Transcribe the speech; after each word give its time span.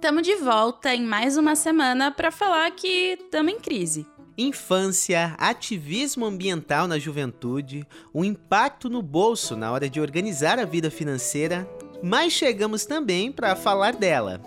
Tamo 0.00 0.22
de 0.22 0.36
volta 0.36 0.94
em 0.94 1.02
mais 1.02 1.36
uma 1.36 1.56
semana 1.56 2.12
para 2.12 2.30
falar 2.30 2.70
que 2.70 3.18
tamo 3.32 3.50
em 3.50 3.58
crise. 3.58 4.06
Infância, 4.36 5.34
ativismo 5.36 6.24
ambiental 6.24 6.86
na 6.86 7.00
juventude, 7.00 7.84
o 8.14 8.24
impacto 8.24 8.88
no 8.88 9.02
bolso 9.02 9.56
na 9.56 9.72
hora 9.72 9.90
de 9.90 10.00
organizar 10.00 10.56
a 10.60 10.64
vida 10.64 10.88
financeira, 10.88 11.68
mas 12.00 12.32
chegamos 12.32 12.86
também 12.86 13.32
para 13.32 13.56
falar 13.56 13.96
dela, 13.96 14.40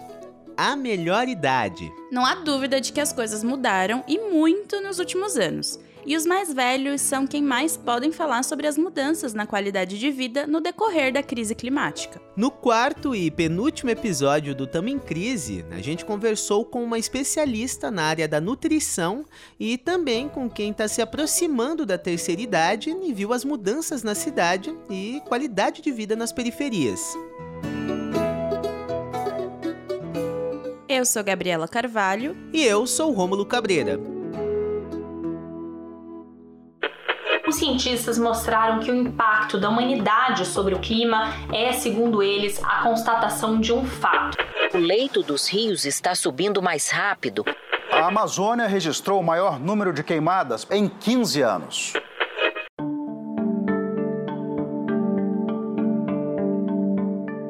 a 0.55 0.73
melhor 0.77 1.27
idade. 1.27 1.91
Não 2.09 2.25
há 2.25 2.35
dúvida 2.35 2.79
de 2.79 2.93
que 2.93 3.01
as 3.01 3.11
coisas 3.11 3.43
mudaram 3.43 4.05
e 4.07 4.17
muito 4.17 4.79
nos 4.79 4.99
últimos 4.99 5.35
anos. 5.35 5.77
E 6.05 6.17
os 6.17 6.25
mais 6.25 6.51
velhos 6.51 6.99
são 7.01 7.27
quem 7.27 7.43
mais 7.43 7.77
podem 7.77 8.11
falar 8.11 8.43
sobre 8.43 8.65
as 8.65 8.77
mudanças 8.77 9.33
na 9.33 9.45
qualidade 9.45 9.99
de 9.99 10.09
vida 10.09 10.47
no 10.47 10.59
decorrer 10.59 11.13
da 11.13 11.21
crise 11.21 11.53
climática. 11.53 12.19
No 12.35 12.49
quarto 12.49 13.13
e 13.13 13.29
penúltimo 13.29 13.91
episódio 13.91 14.55
do 14.55 14.65
Tamo 14.65 14.89
em 14.89 14.97
Crise, 14.97 15.63
a 15.69 15.79
gente 15.79 16.03
conversou 16.03 16.65
com 16.65 16.83
uma 16.83 16.97
especialista 16.97 17.91
na 17.91 18.03
área 18.03 18.27
da 18.27 18.41
nutrição 18.41 19.23
e 19.59 19.77
também 19.77 20.27
com 20.27 20.49
quem 20.49 20.71
está 20.71 20.87
se 20.87 21.01
aproximando 21.01 21.85
da 21.85 21.97
terceira 21.97 22.41
idade 22.41 22.89
e 22.89 23.13
viu 23.13 23.31
as 23.31 23.45
mudanças 23.45 24.01
na 24.01 24.15
cidade 24.15 24.75
e 24.89 25.21
qualidade 25.27 25.81
de 25.81 25.91
vida 25.91 26.15
nas 26.15 26.31
periferias. 26.31 27.01
Eu 30.89 31.05
sou 31.05 31.23
Gabriela 31.23 31.67
Carvalho. 31.67 32.35
E 32.51 32.63
eu 32.63 32.85
sou 32.85 33.11
Rômulo 33.11 33.45
Cabreira. 33.45 34.20
Os 37.51 37.57
cientistas 37.57 38.17
mostraram 38.17 38.79
que 38.79 38.89
o 38.89 38.95
impacto 38.95 39.59
da 39.59 39.67
humanidade 39.67 40.45
sobre 40.45 40.73
o 40.73 40.79
clima 40.79 41.33
é, 41.51 41.73
segundo 41.73 42.23
eles, 42.23 42.63
a 42.63 42.81
constatação 42.81 43.59
de 43.59 43.73
um 43.73 43.85
fato. 43.85 44.37
O 44.73 44.77
leito 44.77 45.21
dos 45.21 45.49
rios 45.49 45.83
está 45.83 46.15
subindo 46.15 46.61
mais 46.61 46.89
rápido. 46.89 47.43
A 47.91 48.07
Amazônia 48.07 48.67
registrou 48.67 49.19
o 49.19 49.23
maior 49.23 49.59
número 49.59 49.91
de 49.91 50.01
queimadas 50.01 50.65
em 50.71 50.87
15 50.87 51.41
anos. 51.41 51.93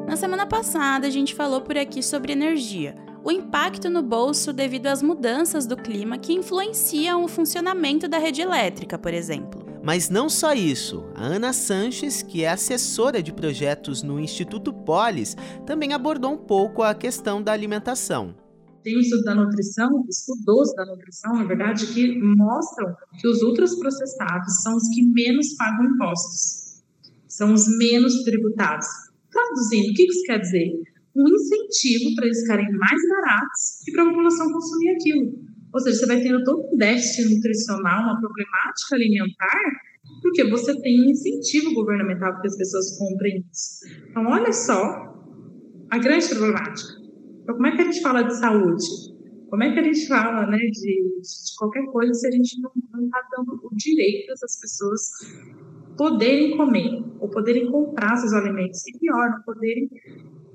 Na 0.08 0.16
semana 0.16 0.48
passada, 0.48 1.06
a 1.06 1.12
gente 1.12 1.36
falou 1.36 1.62
por 1.62 1.78
aqui 1.78 2.02
sobre 2.02 2.32
energia 2.34 2.96
o 3.24 3.32
impacto 3.32 3.88
no 3.88 4.02
bolso 4.02 4.52
devido 4.52 4.88
às 4.88 5.04
mudanças 5.04 5.68
do 5.68 5.78
clima 5.78 6.18
que 6.18 6.34
influenciam 6.34 7.24
o 7.24 7.28
funcionamento 7.28 8.08
da 8.08 8.18
rede 8.18 8.42
elétrica, 8.42 8.98
por 8.98 9.14
exemplo. 9.14 9.71
Mas 9.84 10.10
não 10.10 10.30
só 10.30 10.54
isso. 10.54 11.04
A 11.16 11.26
Ana 11.26 11.54
Sanches, 11.54 12.22
que 12.22 12.44
é 12.44 12.50
assessora 12.50 13.22
de 13.22 13.34
projetos 13.34 14.04
no 14.04 14.20
Instituto 14.20 14.72
Polis, 14.72 15.36
também 15.66 15.94
abordou 15.94 16.34
um 16.34 16.38
pouco 16.38 16.84
a 16.84 16.94
questão 16.94 17.42
da 17.42 17.52
alimentação. 17.52 18.36
Tem 18.84 18.98
um 18.98 19.00
estudo 19.00 19.24
da 19.24 19.36
nutrição, 19.36 19.90
estudos 20.10 20.74
da 20.76 20.86
nutrição, 20.86 21.36
na 21.36 21.44
verdade, 21.44 21.88
que 21.88 22.20
mostram 22.20 22.96
que 23.20 23.28
os 23.28 23.42
ultraprocessados 23.42 24.62
são 24.64 24.76
os 24.76 24.88
que 24.90 25.04
menos 25.04 25.56
pagam 25.56 25.86
impostos, 25.86 26.82
são 27.28 27.54
os 27.54 27.68
menos 27.78 28.24
tributados. 28.24 28.88
Traduzindo, 29.32 29.92
o 29.92 29.94
que 29.94 30.04
isso 30.04 30.24
quer 30.26 30.40
dizer? 30.40 30.82
um 31.16 31.28
incentivo 31.28 32.16
para 32.16 32.26
eles 32.26 32.42
ficarem 32.42 32.72
mais 32.72 33.02
baratos 33.10 33.88
e 33.88 33.92
para 33.92 34.04
a 34.04 34.06
população 34.08 34.52
consumir 34.52 34.90
aquilo. 34.92 35.51
Ou 35.74 35.80
seja, 35.80 36.00
você 36.00 36.06
vai 36.06 36.22
tendo 36.22 36.44
todo 36.44 36.68
um 36.72 36.78
déficit 36.78 37.34
nutricional, 37.34 38.04
uma 38.04 38.20
problemática 38.20 38.96
alimentar, 38.96 39.60
porque 40.22 40.44
você 40.50 40.80
tem 40.82 41.02
um 41.02 41.10
incentivo 41.10 41.74
governamental 41.74 42.32
para 42.34 42.42
que 42.42 42.48
as 42.48 42.58
pessoas 42.58 42.98
comprem 42.98 43.44
isso. 43.52 43.86
Então, 44.10 44.26
olha 44.28 44.52
só 44.52 45.12
a 45.90 45.98
grande 45.98 46.28
problemática. 46.30 47.02
Então, 47.44 47.56
como 47.56 47.68
é 47.68 47.76
que 47.76 47.82
a 47.82 47.86
gente 47.86 48.02
fala 48.02 48.24
de 48.24 48.38
saúde? 48.38 48.86
Como 49.50 49.64
é 49.64 49.74
que 49.74 49.80
a 49.80 49.84
gente 49.84 50.08
fala 50.08 50.48
né, 50.48 50.58
de, 50.58 50.72
de 50.72 51.56
qualquer 51.58 51.86
coisa 51.88 52.14
se 52.14 52.28
a 52.28 52.32
gente 52.32 52.62
não 52.62 52.72
está 53.06 53.22
dando 53.36 53.60
o 53.64 53.76
direito 53.76 54.28
dessas 54.28 54.60
pessoas 54.60 55.02
poderem 55.98 56.56
comer, 56.56 57.04
ou 57.20 57.30
poderem 57.30 57.70
comprar 57.70 58.16
seus 58.16 58.34
alimentos, 58.34 58.82
e 58.88 58.98
pior, 58.98 59.30
não 59.30 59.42
poderem 59.44 59.90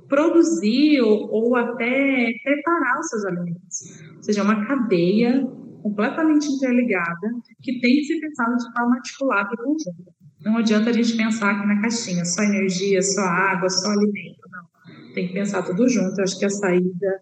produzir 0.09 1.01
ou, 1.01 1.29
ou 1.31 1.57
até 1.57 2.33
preparar 2.43 3.01
os 3.01 3.09
seus 3.09 3.25
alimentos. 3.25 4.03
Ou 4.17 4.23
seja, 4.23 4.41
é 4.41 4.45
uma 4.45 4.67
cadeia 4.67 5.47
completamente 5.83 6.47
interligada 6.49 7.29
que 7.63 7.81
tem 7.81 7.97
que 7.97 8.05
ser 8.05 8.21
pensada 8.21 8.57
de 8.57 8.73
forma 8.73 8.97
articulada 8.97 9.49
e 9.53 9.57
conjunta. 9.57 10.13
Não 10.45 10.59
adianta 10.59 10.91
a 10.91 10.93
gente 10.93 11.17
pensar 11.17 11.51
aqui 11.51 11.67
na 11.67 11.81
caixinha, 11.81 12.25
só 12.25 12.43
energia, 12.43 13.03
só 13.03 13.23
água, 13.23 13.69
só 13.69 13.91
alimento, 13.91 14.41
não. 14.51 15.13
Tem 15.15 15.29
que 15.29 15.35
pensar 15.35 15.63
tudo 15.63 15.89
junto. 15.89 16.19
Eu 16.19 16.25
acho 16.25 16.39
que 16.39 16.45
a 16.45 16.51
saída 16.51 17.21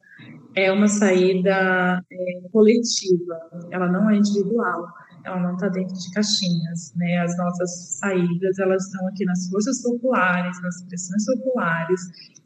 é 0.54 0.70
uma 0.70 0.88
saída 0.88 2.04
é, 2.10 2.48
coletiva, 2.52 3.38
ela 3.70 3.90
não 3.90 4.10
é 4.10 4.16
individual 4.16 4.86
ela 5.24 5.40
não 5.40 5.54
está 5.54 5.68
dentro 5.68 5.94
de 5.94 6.10
caixinhas, 6.12 6.92
né? 6.96 7.18
As 7.18 7.36
nossas 7.36 7.98
saídas, 7.98 8.58
elas 8.58 8.84
estão 8.84 9.06
aqui 9.08 9.24
nas 9.24 9.48
forças 9.48 9.82
populares, 9.82 10.62
nas 10.62 10.82
pressões 10.84 11.24
populares 11.26 12.00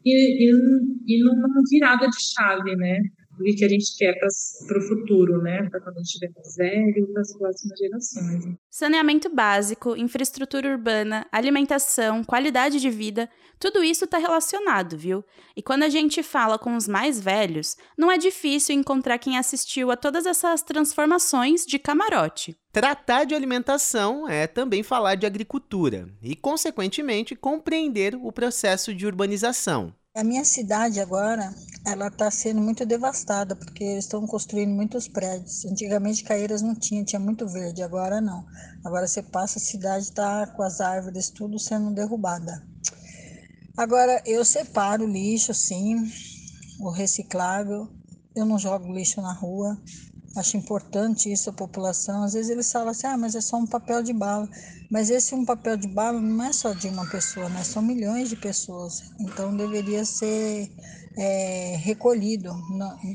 e, 0.05 0.49
e, 0.49 0.51
e 1.07 1.23
numa 1.23 1.61
virada 1.69 2.07
de 2.07 2.21
chave, 2.33 2.75
né? 2.75 2.99
O 3.39 3.43
que 3.43 3.63
a 3.63 3.69
gente 3.69 3.95
quer 3.97 4.13
para 4.67 4.77
o 4.77 4.81
futuro, 4.81 5.41
né? 5.41 5.69
Para 5.69 5.79
quando 5.79 5.95
a 5.95 5.99
gente 5.99 6.07
estiver 6.07 6.31
mais 6.35 6.55
velho, 6.55 7.07
para 7.13 7.21
as 7.21 7.37
próximas 7.37 7.79
gerações. 7.79 8.57
Saneamento 8.69 9.33
básico, 9.33 9.95
infraestrutura 9.95 10.69
urbana, 10.69 11.25
alimentação, 11.31 12.23
qualidade 12.23 12.79
de 12.81 12.89
vida, 12.89 13.29
tudo 13.59 13.83
isso 13.83 14.05
está 14.05 14.17
relacionado, 14.17 14.97
viu? 14.97 15.23
E 15.55 15.61
quando 15.61 15.83
a 15.83 15.89
gente 15.89 16.23
fala 16.23 16.57
com 16.57 16.75
os 16.75 16.87
mais 16.87 17.19
velhos, 17.19 17.75
não 17.97 18.11
é 18.11 18.17
difícil 18.17 18.73
encontrar 18.75 19.17
quem 19.17 19.37
assistiu 19.37 19.91
a 19.91 19.97
todas 19.97 20.25
essas 20.25 20.61
transformações 20.61 21.65
de 21.65 21.77
camarote. 21.77 22.57
Tratar 22.71 23.25
de 23.25 23.35
alimentação 23.35 24.29
é 24.29 24.47
também 24.47 24.83
falar 24.83 25.15
de 25.15 25.25
agricultura 25.25 26.07
e, 26.21 26.35
consequentemente, 26.35 27.35
compreender 27.35 28.15
o 28.15 28.31
processo 28.31 28.93
de 28.93 29.05
urbanização. 29.05 29.93
A 30.19 30.23
minha 30.25 30.43
cidade 30.43 30.99
agora, 30.99 31.55
ela 31.85 32.07
está 32.07 32.29
sendo 32.29 32.59
muito 32.59 32.85
devastada, 32.85 33.55
porque 33.55 33.85
eles 33.85 34.03
estão 34.03 34.27
construindo 34.27 34.75
muitos 34.75 35.07
prédios. 35.07 35.63
Antigamente 35.63 36.25
Caeiras 36.25 36.61
não 36.61 36.75
tinha, 36.75 37.05
tinha 37.05 37.21
muito 37.21 37.47
verde, 37.47 37.81
agora 37.81 38.19
não. 38.19 38.45
Agora 38.83 39.07
você 39.07 39.23
passa, 39.23 39.59
a 39.59 39.61
cidade 39.61 40.03
está 40.03 40.45
com 40.45 40.61
as 40.61 40.81
árvores 40.81 41.29
tudo 41.29 41.57
sendo 41.57 41.91
derrubada. 41.91 42.61
Agora 43.77 44.21
eu 44.25 44.43
separo 44.43 45.05
o 45.05 45.09
lixo, 45.09 45.53
sim, 45.53 45.95
o 46.81 46.89
reciclável. 46.89 47.87
Eu 48.35 48.45
não 48.45 48.59
jogo 48.59 48.91
lixo 48.91 49.21
na 49.21 49.31
rua. 49.31 49.81
Acho 50.35 50.57
importante 50.57 51.31
isso 51.31 51.49
a 51.49 51.53
população. 51.53 52.23
Às 52.23 52.33
vezes 52.33 52.49
eles 52.49 52.71
falam 52.71 52.89
assim, 52.89 53.07
ah, 53.07 53.17
mas 53.17 53.35
é 53.35 53.41
só 53.41 53.57
um 53.57 53.65
papel 53.67 54.03
de 54.03 54.13
bala. 54.13 54.47
Mas 54.89 55.09
esse 55.09 55.33
um 55.35 55.45
papel 55.45 55.75
de 55.77 55.87
bala 55.87 56.21
não 56.21 56.43
é 56.45 56.53
só 56.53 56.73
de 56.73 56.87
uma 56.87 57.07
pessoa, 57.07 57.49
né? 57.49 57.63
São 57.63 57.81
milhões 57.81 58.29
de 58.29 58.35
pessoas. 58.35 59.01
Então 59.19 59.55
deveria 59.55 60.05
ser 60.05 60.69
é, 61.19 61.75
recolhido, 61.75 62.49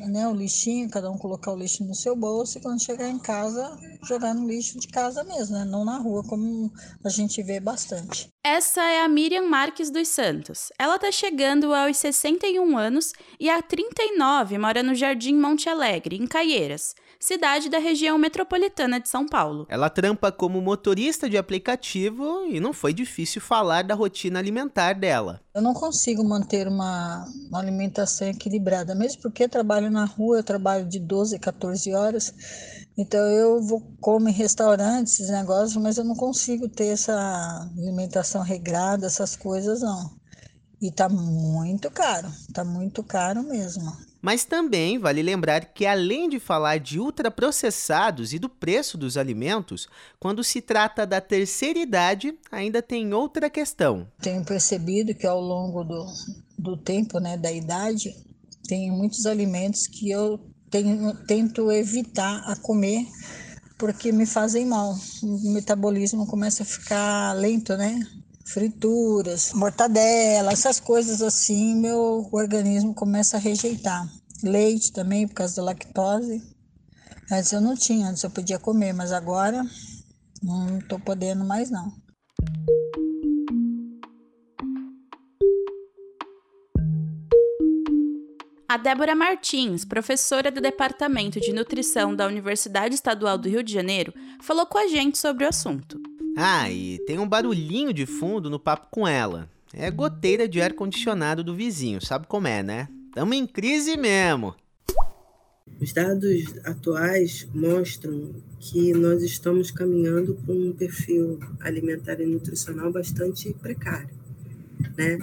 né? 0.08 0.28
O 0.28 0.34
lixinho, 0.34 0.90
cada 0.90 1.10
um 1.10 1.16
colocar 1.16 1.52
o 1.52 1.56
lixo 1.56 1.82
no 1.84 1.94
seu 1.94 2.14
bolso 2.14 2.58
e 2.58 2.60
quando 2.60 2.82
chegar 2.82 3.08
em 3.08 3.18
casa, 3.18 3.78
jogar 4.06 4.34
no 4.34 4.46
lixo 4.46 4.78
de 4.78 4.88
casa 4.88 5.24
mesmo, 5.24 5.56
né? 5.56 5.64
Não 5.64 5.84
na 5.86 5.96
rua, 5.96 6.22
como 6.22 6.70
a 7.02 7.08
gente 7.08 7.42
vê 7.42 7.58
bastante. 7.58 8.28
Essa 8.44 8.82
é 8.82 9.02
a 9.02 9.08
Miriam 9.08 9.48
Marques 9.48 9.90
dos 9.90 10.08
Santos. 10.08 10.68
Ela 10.78 10.96
está 10.96 11.10
chegando 11.10 11.72
aos 11.72 11.96
61 11.96 12.76
anos 12.76 13.12
e 13.40 13.48
há 13.48 13.62
39 13.62 14.58
mora 14.58 14.82
no 14.82 14.94
Jardim 14.94 15.34
Monte 15.34 15.70
Alegre, 15.70 16.16
em 16.16 16.26
Caieiras 16.26 16.94
cidade 17.24 17.70
da 17.70 17.78
região 17.78 18.18
metropolitana 18.18 19.00
de 19.00 19.08
São 19.08 19.26
Paulo. 19.26 19.66
Ela 19.70 19.88
trampa 19.88 20.30
como 20.30 20.60
motorista 20.60 21.28
de 21.28 21.38
aplicativo 21.38 22.44
e 22.50 22.60
não 22.60 22.74
foi 22.74 22.92
difícil 22.92 23.40
falar 23.40 23.82
da 23.82 23.94
rotina 23.94 24.38
alimentar 24.38 24.92
dela. 24.92 25.40
Eu 25.54 25.62
não 25.62 25.72
consigo 25.72 26.22
manter 26.22 26.68
uma, 26.68 27.24
uma 27.48 27.60
alimentação 27.60 27.93
equilibrada, 28.28 28.94
mesmo 28.94 29.22
porque 29.22 29.48
trabalho 29.48 29.90
na 29.90 30.04
rua, 30.04 30.38
eu 30.38 30.44
trabalho 30.44 30.88
de 30.88 30.98
12 30.98 31.36
a 31.36 31.38
14 31.38 31.92
horas. 31.94 32.32
Então 32.96 33.20
eu 33.26 33.62
vou 33.62 33.80
comer 34.00 34.30
em 34.30 34.34
restaurantes, 34.34 35.14
esses 35.14 35.30
negócios, 35.30 35.76
mas 35.82 35.98
eu 35.98 36.04
não 36.04 36.14
consigo 36.14 36.68
ter 36.68 36.88
essa 36.88 37.14
alimentação 37.76 38.42
regrada, 38.42 39.06
essas 39.06 39.36
coisas 39.36 39.80
não. 39.80 40.10
E 40.80 40.90
tá 40.92 41.08
muito 41.08 41.90
caro, 41.90 42.28
tá 42.52 42.64
muito 42.64 43.02
caro 43.02 43.42
mesmo. 43.42 43.92
Mas 44.24 44.42
também 44.46 44.98
vale 44.98 45.20
lembrar 45.20 45.66
que, 45.66 45.84
além 45.84 46.30
de 46.30 46.40
falar 46.40 46.78
de 46.78 46.98
ultraprocessados 46.98 48.32
e 48.32 48.38
do 48.38 48.48
preço 48.48 48.96
dos 48.96 49.18
alimentos, 49.18 49.86
quando 50.18 50.42
se 50.42 50.62
trata 50.62 51.06
da 51.06 51.20
terceira 51.20 51.78
idade, 51.78 52.34
ainda 52.50 52.80
tem 52.80 53.12
outra 53.12 53.50
questão. 53.50 54.08
Tenho 54.22 54.42
percebido 54.42 55.14
que 55.14 55.26
ao 55.26 55.38
longo 55.38 55.84
do, 55.84 56.06
do 56.58 56.74
tempo, 56.74 57.20
né, 57.20 57.36
da 57.36 57.52
idade, 57.52 58.16
tem 58.66 58.90
muitos 58.90 59.26
alimentos 59.26 59.86
que 59.86 60.10
eu 60.10 60.40
tenho, 60.70 61.14
tento 61.26 61.70
evitar 61.70 62.50
a 62.50 62.56
comer 62.56 63.06
porque 63.76 64.10
me 64.10 64.24
fazem 64.24 64.64
mal. 64.64 64.94
O 65.22 65.52
metabolismo 65.52 66.26
começa 66.26 66.62
a 66.62 66.66
ficar 66.66 67.34
lento, 67.34 67.76
né? 67.76 68.00
Frituras, 68.46 69.52
mortadela, 69.54 70.52
essas 70.52 70.78
coisas 70.78 71.22
assim, 71.22 71.74
meu 71.74 72.28
organismo 72.30 72.94
começa 72.94 73.36
a 73.36 73.40
rejeitar. 73.40 74.06
leite 74.42 74.92
também, 74.92 75.26
por 75.26 75.34
causa 75.34 75.56
da 75.56 75.62
lactose. 75.62 76.42
Antes 77.32 77.52
eu 77.52 77.60
não 77.60 77.74
tinha, 77.74 78.08
antes 78.08 78.22
eu 78.22 78.30
podia 78.30 78.58
comer, 78.58 78.92
mas 78.92 79.12
agora 79.12 79.64
não 80.42 80.78
estou 80.78 81.00
podendo 81.00 81.42
mais 81.42 81.70
não. 81.70 81.90
A 88.68 88.76
Débora 88.76 89.14
Martins, 89.14 89.84
professora 89.84 90.50
do 90.50 90.60
Departamento 90.60 91.40
de 91.40 91.52
Nutrição 91.52 92.14
da 92.14 92.26
Universidade 92.26 92.94
Estadual 92.94 93.38
do 93.38 93.48
Rio 93.48 93.62
de 93.62 93.72
Janeiro, 93.72 94.12
falou 94.42 94.66
com 94.66 94.76
a 94.76 94.86
gente 94.86 95.16
sobre 95.16 95.44
o 95.44 95.48
assunto. 95.48 95.96
Ah, 96.36 96.70
e 96.70 96.98
tem 97.06 97.18
um 97.18 97.28
barulhinho 97.28 97.92
de 97.92 98.06
fundo 98.06 98.50
no 98.50 98.58
papo 98.58 98.88
com 98.90 99.06
ela. 99.06 99.48
É 99.72 99.90
goteira 99.90 100.48
de 100.48 100.60
ar-condicionado 100.60 101.42
do 101.42 101.54
vizinho, 101.54 102.04
sabe 102.04 102.26
como 102.26 102.46
é, 102.46 102.62
né? 102.62 102.88
Tamo 103.12 103.34
em 103.34 103.46
crise 103.46 103.96
mesmo. 103.96 104.54
Os 105.80 105.92
dados 105.92 106.54
atuais 106.64 107.48
mostram 107.52 108.30
que 108.60 108.92
nós 108.92 109.22
estamos 109.22 109.70
caminhando 109.70 110.34
para 110.34 110.54
um 110.54 110.72
perfil 110.72 111.38
alimentar 111.60 112.20
e 112.20 112.26
nutricional 112.26 112.92
bastante 112.92 113.52
precário, 113.54 114.10
né? 114.96 115.18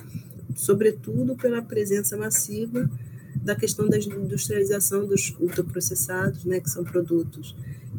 Sobretudo 0.55 1.35
pela 1.35 1.61
presença 1.61 2.17
massiva 2.17 2.89
da 3.35 3.55
questão 3.55 3.87
da 3.87 3.97
industrialização 3.97 5.05
dos 5.05 5.33
ultraprocessados, 5.39 6.45
né, 6.45 6.59
que 6.59 6.69
são 6.69 6.83
produtos 6.83 7.55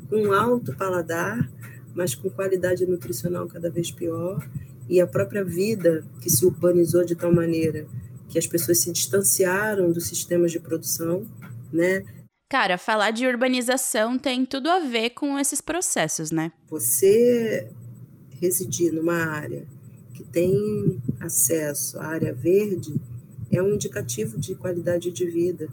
com 0.08 0.32
alto 0.32 0.74
paladar, 0.76 1.50
mas 1.94 2.14
com 2.14 2.30
qualidade 2.30 2.86
nutricional 2.86 3.46
cada 3.46 3.70
vez 3.70 3.90
pior, 3.90 4.46
e 4.88 5.00
a 5.00 5.06
própria 5.06 5.44
vida 5.44 6.04
que 6.20 6.28
se 6.30 6.44
urbanizou 6.44 7.04
de 7.04 7.14
tal 7.14 7.32
maneira 7.32 7.86
que 8.28 8.38
as 8.38 8.46
pessoas 8.46 8.78
se 8.78 8.90
distanciaram 8.90 9.92
dos 9.92 10.06
sistemas 10.06 10.50
de 10.50 10.58
produção, 10.58 11.26
né? 11.72 12.02
Cara, 12.50 12.76
falar 12.76 13.10
de 13.10 13.26
urbanização 13.26 14.18
tem 14.18 14.44
tudo 14.44 14.68
a 14.68 14.80
ver 14.80 15.10
com 15.10 15.38
esses 15.38 15.60
processos, 15.60 16.30
né? 16.30 16.52
Você 16.68 17.70
residir 18.40 18.92
numa 18.92 19.24
área 19.24 19.66
que 20.14 20.24
tem 20.24 21.00
acesso 21.20 21.98
à 21.98 22.06
área 22.06 22.34
verde, 22.34 22.94
é 23.50 23.62
um 23.62 23.74
indicativo 23.74 24.38
de 24.38 24.54
qualidade 24.54 25.10
de 25.10 25.26
vida, 25.26 25.68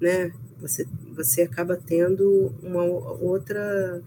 né? 0.00 0.32
Você, 0.60 0.86
você 1.14 1.42
acaba 1.42 1.76
tendo 1.76 2.52
uma 2.62 2.82
outra 2.82 4.02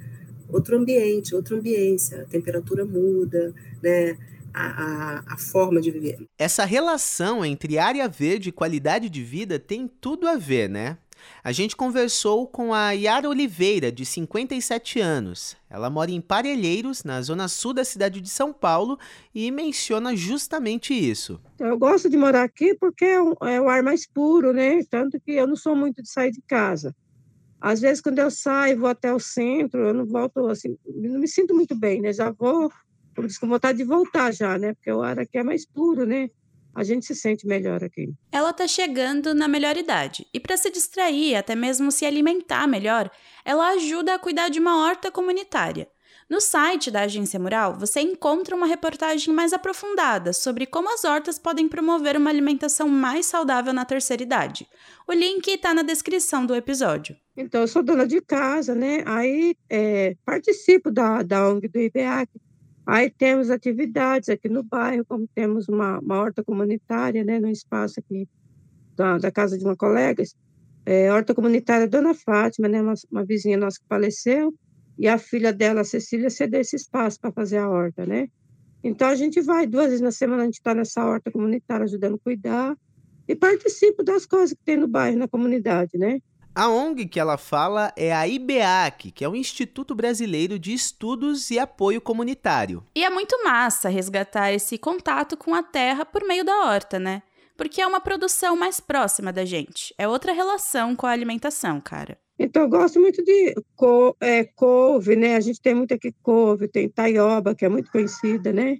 outro 0.53 0.77
ambiente, 0.77 1.35
outra 1.35 1.57
ambiência, 1.57 2.21
a 2.21 2.25
temperatura 2.25 2.85
muda, 2.85 3.53
né? 3.81 4.17
A, 4.55 4.67
a, 4.67 5.33
a, 5.33 5.37
forma 5.39 5.81
de 5.81 5.89
viver. 5.89 6.27
Essa 6.37 6.63
relação 6.63 7.43
entre 7.43 7.79
área 7.79 8.07
verde 8.07 8.49
e 8.49 8.51
qualidade 8.51 9.09
de 9.09 9.23
vida 9.23 9.57
tem 9.57 9.87
tudo 9.87 10.27
a 10.27 10.35
ver, 10.35 10.69
né? 10.69 10.99
A 11.43 11.51
gente 11.51 11.75
conversou 11.75 12.47
com 12.47 12.73
a 12.73 12.91
Yara 12.91 13.27
Oliveira, 13.27 13.91
de 13.91 14.05
57 14.05 14.99
anos. 14.99 15.57
Ela 15.69 15.89
mora 15.89 16.11
em 16.11 16.21
Parelheiros, 16.21 17.03
na 17.03 17.21
zona 17.21 17.47
sul 17.47 17.73
da 17.73 17.83
cidade 17.83 18.21
de 18.21 18.29
São 18.29 18.53
Paulo, 18.53 18.99
e 19.33 19.49
menciona 19.49 20.15
justamente 20.15 20.93
isso. 20.93 21.39
Eu 21.59 21.77
gosto 21.77 22.09
de 22.09 22.17
morar 22.17 22.43
aqui 22.43 22.75
porque 22.75 23.05
é, 23.05 23.21
um, 23.21 23.33
é 23.41 23.59
o 23.59 23.69
ar 23.69 23.81
mais 23.81 24.05
puro, 24.05 24.53
né? 24.53 24.83
Tanto 24.89 25.19
que 25.19 25.31
eu 25.31 25.47
não 25.47 25.55
sou 25.55 25.75
muito 25.75 26.01
de 26.01 26.09
sair 26.09 26.31
de 26.31 26.41
casa. 26.41 26.95
Às 27.63 27.79
vezes, 27.79 28.01
quando 28.01 28.19
eu 28.19 28.29
saio, 28.29 28.77
vou 28.77 28.89
até 28.89 29.13
o 29.13 29.19
centro, 29.19 29.87
eu 29.87 29.93
não 29.93 30.05
volto 30.05 30.47
assim, 30.47 30.77
não 30.85 31.17
me 31.17 31.27
sinto 31.29 31.55
muito 31.55 31.73
bem, 31.73 32.01
né? 32.01 32.11
Já 32.11 32.29
vou, 32.29 32.69
como 33.15 33.25
diz, 33.25 33.37
com 33.37 33.47
vontade 33.47 33.77
de 33.77 33.85
voltar 33.85 34.33
já, 34.33 34.57
né? 34.57 34.73
Porque 34.73 34.91
o 34.91 35.01
ar 35.01 35.17
aqui 35.17 35.37
é 35.37 35.43
mais 35.43 35.65
puro, 35.65 36.05
né? 36.05 36.29
a 36.75 36.83
gente 36.83 37.05
se 37.05 37.15
sente 37.15 37.45
melhor 37.45 37.83
aqui. 37.83 38.11
Ela 38.31 38.49
está 38.49 38.67
chegando 38.67 39.33
na 39.33 39.47
melhor 39.47 39.77
idade 39.77 40.27
e 40.33 40.39
para 40.39 40.57
se 40.57 40.71
distrair, 40.71 41.35
até 41.35 41.55
mesmo 41.55 41.91
se 41.91 42.05
alimentar 42.05 42.67
melhor, 42.67 43.11
ela 43.45 43.69
ajuda 43.73 44.15
a 44.15 44.19
cuidar 44.19 44.49
de 44.49 44.59
uma 44.59 44.83
horta 44.83 45.11
comunitária. 45.11 45.87
No 46.29 46.41
site 46.41 46.89
da 46.89 47.01
Agência 47.01 47.39
Mural, 47.39 47.77
você 47.77 48.01
encontra 48.01 48.55
uma 48.55 48.65
reportagem 48.65 49.31
mais 49.33 49.53
aprofundada 49.53 50.33
sobre 50.33 50.65
como 50.65 50.91
as 50.91 51.03
hortas 51.03 51.37
podem 51.37 51.67
promover 51.67 52.17
uma 52.17 52.29
alimentação 52.29 52.89
mais 52.89 53.27
saudável 53.27 53.71
na 53.71 53.85
terceira 53.85 54.23
idade. 54.23 54.67
O 55.07 55.13
link 55.13 55.47
está 55.47 55.73
na 55.73 55.83
descrição 55.83 56.45
do 56.45 56.55
episódio. 56.55 57.15
Então, 57.35 57.61
eu 57.61 57.67
sou 57.67 57.83
dona 57.83 58.05
de 58.05 58.21
casa, 58.21 58.75
né? 58.75 59.03
Aí 59.05 59.55
é, 59.69 60.15
participo 60.25 60.91
da, 60.91 61.23
da 61.23 61.49
ONG 61.49 61.67
do 61.67 61.79
IBEAC, 61.79 62.29
Aí 62.85 63.09
temos 63.09 63.49
atividades 63.49 64.27
aqui 64.27 64.49
no 64.49 64.61
bairro, 64.61 65.05
como 65.05 65.27
temos 65.33 65.69
uma, 65.69 65.99
uma 65.99 66.19
horta 66.19 66.43
comunitária, 66.43 67.23
né, 67.23 67.39
no 67.39 67.49
espaço 67.49 67.99
aqui 67.99 68.27
da, 68.95 69.17
da 69.17 69.31
casa 69.31 69.57
de 69.57 69.63
uma 69.63 69.75
colega, 69.75 70.21
é, 70.85 71.11
horta 71.11 71.33
comunitária 71.33 71.87
Dona 71.87 72.13
Fátima, 72.13 72.67
né, 72.67 72.81
uma, 72.81 72.93
uma 73.09 73.25
vizinha 73.25 73.57
nossa 73.57 73.79
que 73.79 73.87
faleceu, 73.87 74.53
e 74.99 75.07
a 75.07 75.17
filha 75.17 75.53
dela, 75.53 75.83
Cecília, 75.83 76.29
cedeu 76.29 76.59
esse 76.59 76.75
espaço 76.75 77.19
para 77.19 77.31
fazer 77.31 77.57
a 77.57 77.67
horta, 77.67 78.05
né? 78.05 78.27
Então 78.83 79.07
a 79.07 79.15
gente 79.15 79.41
vai 79.41 79.65
duas 79.65 79.85
vezes 79.85 80.01
na 80.01 80.11
semana, 80.11 80.43
a 80.43 80.45
gente 80.45 80.55
está 80.55 80.75
nessa 80.75 81.03
horta 81.03 81.31
comunitária 81.31 81.85
ajudando 81.85 82.15
a 82.15 82.19
cuidar 82.19 82.77
e 83.27 83.33
participo 83.33 84.03
das 84.03 84.25
coisas 84.25 84.51
que 84.51 84.63
tem 84.63 84.77
no 84.77 84.87
bairro, 84.87 85.17
na 85.17 85.27
comunidade, 85.27 85.97
né? 85.97 86.19
A 86.55 86.69
ONG 86.69 87.07
que 87.07 87.19
ela 87.19 87.35
fala 87.35 87.91
é 87.97 88.13
a 88.13 88.27
IBEAC, 88.27 89.11
que 89.11 89.25
é 89.25 89.29
o 89.29 89.35
Instituto 89.35 89.95
Brasileiro 89.95 90.59
de 90.59 90.71
Estudos 90.71 91.49
e 91.49 91.57
Apoio 91.57 91.99
Comunitário. 91.99 92.83
E 92.95 93.03
é 93.03 93.09
muito 93.09 93.43
massa 93.43 93.89
resgatar 93.89 94.53
esse 94.53 94.77
contato 94.77 95.35
com 95.35 95.55
a 95.55 95.63
terra 95.63 96.05
por 96.05 96.23
meio 96.23 96.45
da 96.45 96.65
horta, 96.65 96.99
né? 96.99 97.23
Porque 97.57 97.81
é 97.81 97.87
uma 97.87 97.99
produção 97.99 98.55
mais 98.55 98.79
próxima 98.79 99.33
da 99.33 99.43
gente. 99.43 99.95
É 99.97 100.07
outra 100.07 100.31
relação 100.31 100.95
com 100.95 101.07
a 101.07 101.11
alimentação, 101.11 101.81
cara. 101.81 102.19
Então, 102.37 102.63
eu 102.63 102.69
gosto 102.69 102.99
muito 102.99 103.23
de 103.23 103.55
co 103.75 104.15
é, 104.21 104.43
couve, 104.43 105.15
né? 105.15 105.35
A 105.35 105.39
gente 105.39 105.59
tem 105.59 105.73
muito 105.73 105.95
aqui 105.95 106.13
couve, 106.21 106.67
tem 106.67 106.87
taioba, 106.87 107.55
que 107.55 107.65
é 107.65 107.69
muito 107.69 107.91
conhecida, 107.91 108.53
né? 108.53 108.77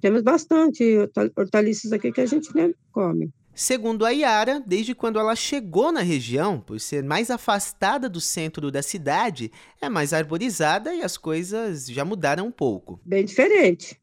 Temos 0.00 0.22
bastante 0.22 0.96
hortaliças 1.36 1.92
aqui 1.92 2.10
que 2.10 2.22
a 2.22 2.26
gente 2.26 2.54
né, 2.56 2.72
come. 2.90 3.30
Segundo 3.54 4.06
a 4.06 4.10
Yara, 4.10 4.62
desde 4.66 4.94
quando 4.94 5.18
ela 5.18 5.36
chegou 5.36 5.92
na 5.92 6.00
região, 6.00 6.58
por 6.58 6.80
ser 6.80 7.02
mais 7.02 7.30
afastada 7.30 8.08
do 8.08 8.20
centro 8.20 8.70
da 8.70 8.82
cidade, 8.82 9.52
é 9.80 9.88
mais 9.90 10.14
arborizada 10.14 10.94
e 10.94 11.02
as 11.02 11.18
coisas 11.18 11.86
já 11.86 12.04
mudaram 12.04 12.46
um 12.46 12.50
pouco. 12.50 12.98
Bem 13.04 13.24
diferente. 13.24 14.00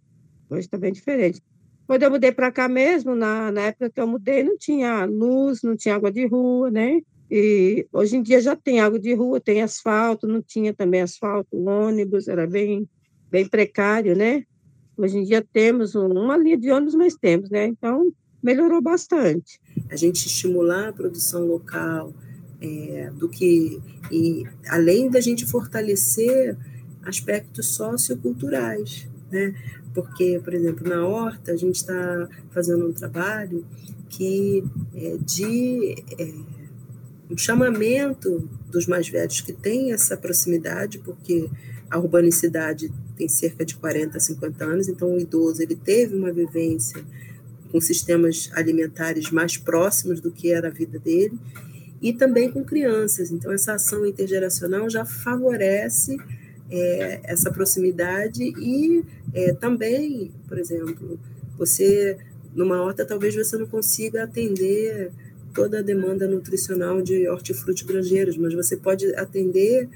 Hoje 0.49 0.61
está 0.61 0.77
bem 0.77 0.93
diferente. 0.93 1.41
Quando 1.87 2.03
eu 2.03 2.11
mudei 2.11 2.31
para 2.31 2.51
cá 2.51 2.69
mesmo, 2.69 3.15
na, 3.15 3.51
na 3.51 3.61
época 3.61 3.89
que 3.89 3.99
eu 3.99 4.05
mudei, 4.05 4.43
não 4.43 4.55
tinha 4.55 5.05
luz, 5.05 5.63
não 5.63 5.75
tinha 5.75 5.95
água 5.95 6.11
de 6.11 6.27
rua, 6.27 6.69
né? 6.69 7.01
E 7.31 7.87
hoje 7.91 8.17
em 8.17 8.21
dia 8.21 8.39
já 8.39 8.55
tem 8.55 8.79
água 8.79 8.99
de 8.99 9.13
rua, 9.15 9.39
tem 9.39 9.63
asfalto, 9.63 10.27
não 10.27 10.41
tinha 10.41 10.73
também 10.73 11.01
asfalto, 11.01 11.57
ônibus, 11.57 12.27
era 12.27 12.45
bem, 12.45 12.87
bem 13.31 13.47
precário, 13.47 14.15
né? 14.15 14.43
Hoje 14.95 15.17
em 15.17 15.23
dia 15.23 15.43
temos 15.53 15.95
uma 15.95 16.37
linha 16.37 16.57
de 16.57 16.71
ônibus, 16.71 16.93
mas 16.93 17.15
temos, 17.15 17.49
né? 17.49 17.65
Então, 17.65 18.13
melhorou 18.41 18.81
bastante. 18.81 19.59
A 19.89 19.95
gente 19.95 20.27
estimular 20.27 20.89
a 20.89 20.93
produção 20.93 21.45
local, 21.45 22.13
é, 22.61 23.09
do 23.15 23.29
que 23.29 23.79
e 24.11 24.43
além 24.67 25.09
da 25.09 25.21
gente 25.21 25.45
fortalecer 25.45 26.57
aspectos 27.03 27.67
socioculturais, 27.67 29.07
né? 29.31 29.53
Porque, 29.93 30.39
por 30.43 30.53
exemplo, 30.53 30.87
na 30.87 31.05
horta 31.05 31.51
a 31.51 31.55
gente 31.55 31.75
está 31.75 32.29
fazendo 32.51 32.87
um 32.87 32.93
trabalho 32.93 33.65
que 34.09 34.63
é 34.93 35.17
de 35.17 35.95
é, 36.17 36.33
um 37.29 37.37
chamamento 37.37 38.49
dos 38.69 38.87
mais 38.87 39.07
velhos 39.07 39.41
que 39.41 39.53
têm 39.53 39.91
essa 39.91 40.17
proximidade, 40.17 40.99
porque 40.99 41.49
a 41.89 41.97
urbanicidade 41.97 42.91
tem 43.15 43.27
cerca 43.27 43.65
de 43.65 43.75
40, 43.75 44.19
50 44.19 44.65
anos, 44.65 44.87
então 44.87 45.15
o 45.15 45.19
idoso 45.19 45.61
ele 45.61 45.75
teve 45.75 46.15
uma 46.15 46.31
vivência 46.31 47.03
com 47.71 47.79
sistemas 47.79 48.49
alimentares 48.53 49.31
mais 49.31 49.57
próximos 49.57 50.19
do 50.19 50.31
que 50.31 50.51
era 50.51 50.67
a 50.67 50.71
vida 50.71 50.99
dele, 50.99 51.37
e 52.01 52.13
também 52.13 52.49
com 52.49 52.63
crianças. 52.63 53.31
Então, 53.31 53.51
essa 53.51 53.73
ação 53.73 54.05
intergeracional 54.05 54.89
já 54.89 55.05
favorece 55.05 56.17
é, 56.71 57.19
essa 57.23 57.51
proximidade 57.51 58.43
e 58.43 59.03
é, 59.33 59.53
também, 59.53 60.31
por 60.47 60.57
exemplo, 60.57 61.19
você, 61.57 62.17
numa 62.55 62.81
horta, 62.81 63.05
talvez 63.05 63.35
você 63.35 63.57
não 63.57 63.67
consiga 63.67 64.23
atender 64.23 65.11
toda 65.53 65.79
a 65.79 65.81
demanda 65.81 66.27
nutricional 66.27 67.01
de 67.01 67.27
hortifruti 67.27 67.83
granjeiros, 67.83 68.37
mas 68.37 68.53
você 68.53 68.77
pode 68.77 69.13
atender 69.15 69.89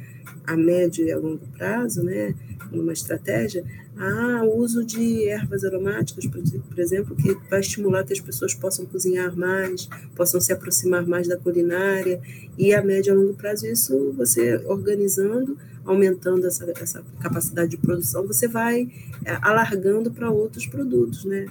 a 0.46 0.58
médio 0.58 1.06
e 1.06 1.12
a 1.12 1.18
longo 1.18 1.46
prazo, 1.56 2.04
né, 2.04 2.36
numa 2.72 2.92
estratégia, 2.92 3.64
ah, 3.98 4.42
o 4.44 4.58
uso 4.58 4.84
de 4.84 5.28
ervas 5.28 5.64
aromáticas, 5.64 6.26
por 6.26 6.80
exemplo, 6.80 7.16
que 7.16 7.38
vai 7.50 7.60
estimular 7.60 8.04
que 8.04 8.14
as 8.14 8.20
pessoas 8.20 8.54
possam 8.54 8.86
cozinhar 8.86 9.36
mais, 9.38 9.88
possam 10.16 10.42
se 10.42 10.52
aproximar 10.52 11.06
mais 11.06 11.28
da 11.28 11.38
culinária, 11.38 12.20
e 12.58 12.74
a 12.74 12.82
médio 12.82 13.14
e 13.14 13.18
longo 13.18 13.34
prazo, 13.36 13.68
isso 13.68 14.12
você 14.14 14.58
organizando, 14.66 15.58
aumentando 15.86 16.48
essa, 16.48 16.72
essa 16.80 17.04
capacidade 17.22 17.72
de 17.72 17.78
produção, 17.78 18.26
você 18.26 18.48
vai 18.48 18.90
é, 19.26 19.38
alargando 19.42 20.12
para 20.12 20.32
outros 20.32 20.66
produtos, 20.66 21.26
né? 21.26 21.48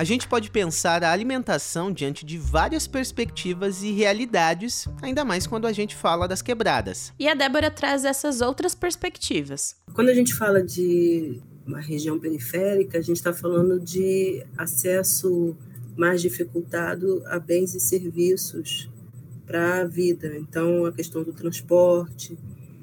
A 0.00 0.04
gente 0.04 0.26
pode 0.26 0.50
pensar 0.50 1.04
a 1.04 1.12
alimentação 1.12 1.92
diante 1.92 2.24
de 2.24 2.38
várias 2.38 2.86
perspectivas 2.86 3.82
e 3.82 3.92
realidades, 3.92 4.88
ainda 5.02 5.26
mais 5.26 5.46
quando 5.46 5.66
a 5.66 5.72
gente 5.72 5.94
fala 5.94 6.26
das 6.26 6.40
quebradas. 6.40 7.12
E 7.18 7.28
a 7.28 7.34
Débora 7.34 7.70
traz 7.70 8.06
essas 8.06 8.40
outras 8.40 8.74
perspectivas. 8.74 9.76
Quando 9.92 10.08
a 10.08 10.14
gente 10.14 10.32
fala 10.32 10.62
de 10.62 11.38
uma 11.66 11.82
região 11.82 12.18
periférica, 12.18 12.96
a 12.96 13.02
gente 13.02 13.16
está 13.16 13.34
falando 13.34 13.78
de 13.78 14.42
acesso 14.56 15.54
mais 15.94 16.22
dificultado 16.22 17.22
a 17.26 17.38
bens 17.38 17.74
e 17.74 17.80
serviços 17.80 18.88
para 19.46 19.82
a 19.82 19.84
vida. 19.84 20.34
Então, 20.38 20.86
a 20.86 20.92
questão 20.92 21.22
do 21.22 21.34
transporte, 21.34 22.38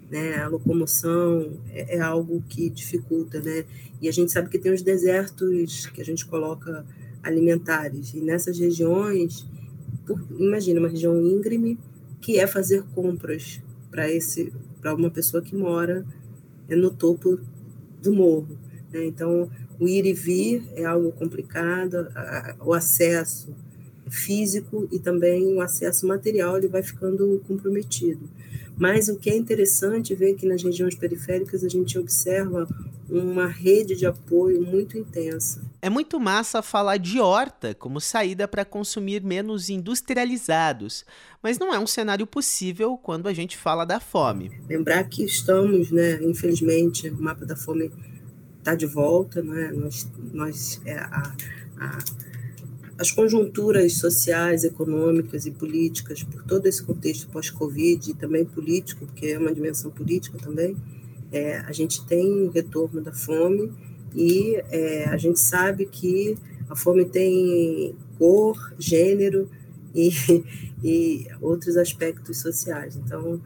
né, 0.07 0.38
a 0.38 0.47
locomoção 0.47 1.59
é, 1.71 1.97
é, 1.97 2.00
algo 2.00 2.43
que 2.47 2.69
dificulta, 2.69 3.41
né? 3.41 3.65
E 4.00 4.07
a 4.07 4.12
gente 4.12 4.31
sabe 4.31 4.50
que 4.50 4.59
tem 4.59 4.71
os 4.71 4.83
desertos 4.83 5.88
que 5.88 6.00
a 6.00 6.05
gente 6.05 6.24
coloca 6.24 6.86
alimentares 7.27 8.13
e 8.13 8.19
nessas 8.19 8.57
regiões, 8.57 9.46
por, 10.05 10.24
imagina 10.39 10.79
uma 10.79 10.89
região 10.89 11.22
íngreme 11.22 11.77
que 12.22 12.39
é 12.39 12.48
fazer 12.48 12.84
compras 12.96 13.62
para 13.91 14.10
esse 14.10 14.51
para 14.81 14.93
uma 14.93 15.10
pessoa 15.10 15.41
que 15.41 15.55
mora 15.55 16.05
no 16.69 16.91
topo 16.91 17.39
do 18.01 18.13
morro. 18.13 18.57
Né? 18.91 19.05
Então, 19.05 19.50
o 19.79 19.88
ir 19.88 20.05
e 20.05 20.13
vir 20.13 20.63
é 20.75 20.86
algo 20.86 21.12
complicado, 21.12 22.07
o 22.63 22.74
acesso 22.74 23.53
físico 24.10 24.88
e 24.91 25.00
também 25.00 25.53
o 25.53 25.62
acesso 25.62 26.07
material 26.07 26.57
ele 26.57 26.67
vai 26.67 26.81
ficando 26.81 27.41
comprometido. 27.48 28.29
Mas 28.77 29.10
o 29.10 29.17
que 29.17 29.29
é 29.29 29.36
interessante 29.36 30.13
ver 30.13 30.36
que 30.36 30.46
nas 30.46 30.62
regiões 30.62 30.96
periféricas 30.96 31.63
a 31.63 31.69
gente 31.69 31.98
observa 31.98 32.67
uma 33.10 33.48
rede 33.48 33.96
de 33.96 34.05
apoio 34.05 34.62
muito 34.62 34.98
intensa. 34.98 35.62
É 35.81 35.89
muito 35.89 36.19
massa 36.19 36.62
falar 36.62 36.98
de 36.98 37.19
horta 37.19 37.74
como 37.74 38.00
saída 38.01 38.48
para 38.48 38.65
consumir 38.65 39.24
menos 39.24 39.69
industrializados, 39.69 41.05
mas 41.41 41.57
não 41.57 41.74
é 41.74 41.79
um 41.79 41.88
cenário 41.88 42.27
possível 42.27 42.98
quando 42.98 43.27
a 43.27 43.34
gente 43.34 43.57
fala 43.57 43.86
da 43.86 44.00
fome. 44.00 44.51
Lembrar 44.69 45.03
que 45.05 45.24
estamos, 45.24 45.89
né, 45.89 46.19
infelizmente, 46.22 47.10
o 47.10 47.22
mapa 47.22 47.46
da 47.46 47.55
fome 47.55 47.91
está 48.60 48.75
de 48.75 48.86
volta, 48.86 49.41
né? 49.41 49.72
nós, 49.74 50.07
nós 50.34 50.81
é, 50.86 50.98
a, 50.98 51.34
a 51.79 52.00
as 53.00 53.12
conjunturas 53.12 53.94
sociais, 53.94 54.63
econômicas 54.63 55.46
e 55.46 55.51
políticas, 55.51 56.24
por 56.24 56.44
todo 56.44 56.66
esse 56.66 56.84
contexto 56.84 57.27
pós-Covid 57.30 58.12
e 58.12 58.13
também 58.16 58.44
político, 58.44 59.06
porque 59.06 59.27
é 59.27 59.38
uma 59.38 59.54
dimensão 59.54 59.92
política 59.92 60.38
também, 60.39 60.75
é, 61.32 61.58
a 61.60 61.72
gente 61.72 62.06
tem 62.06 62.48
o 62.48 62.50
retorno 62.50 63.01
da 63.01 63.13
fome 63.13 63.72
e 64.16 64.56
é, 64.72 65.06
a 65.06 65.18
gente 65.18 65.39
sabe 65.39 65.86
que 65.86 66.36
a 66.70 66.75
fome 66.75 67.06
tem 67.06 67.96
cor, 68.18 68.74
gênero 68.80 69.50
e, 69.94 70.12
e 70.84 71.27
outros 71.42 71.77
aspectos 71.77 72.39
sociais. 72.39 72.96
Então, 72.96 73.42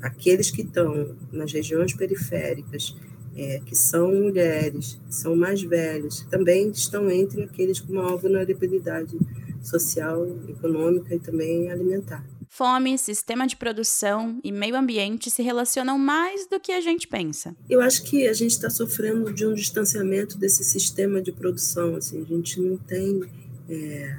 aqueles 0.00 0.50
que 0.50 0.62
estão 0.62 1.14
nas 1.32 1.52
regiões 1.52 1.92
periféricas 1.92 2.96
é, 3.36 3.60
que 3.64 3.76
são 3.76 4.10
mulheres, 4.12 4.98
são 5.10 5.36
mais 5.36 5.62
velhas, 5.62 6.26
também 6.30 6.70
estão 6.70 7.10
entre 7.10 7.42
aqueles 7.42 7.80
com 7.80 7.94
maior 7.94 8.16
vulnerabilidade 8.16 9.16
social, 9.62 10.26
econômica 10.48 11.14
e 11.14 11.18
também 11.18 11.70
alimentar. 11.70 12.24
Fome, 12.48 12.96
sistema 12.96 13.46
de 13.46 13.56
produção 13.56 14.40
e 14.42 14.50
meio 14.50 14.76
ambiente 14.76 15.30
se 15.30 15.42
relacionam 15.42 15.98
mais 15.98 16.46
do 16.46 16.58
que 16.58 16.72
a 16.72 16.80
gente 16.80 17.06
pensa. 17.06 17.54
Eu 17.68 17.82
acho 17.82 18.02
que 18.04 18.26
a 18.26 18.32
gente 18.32 18.52
está 18.52 18.70
sofrendo 18.70 19.30
de 19.32 19.44
um 19.44 19.52
distanciamento 19.52 20.38
desse 20.38 20.64
sistema 20.64 21.20
de 21.20 21.32
produção. 21.32 21.96
Assim, 21.96 22.22
a 22.22 22.24
gente 22.24 22.58
não 22.60 22.78
tem 22.78 23.20
é, 23.68 24.16